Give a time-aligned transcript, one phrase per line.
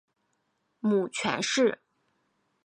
[0.79, 1.79] 母权氏。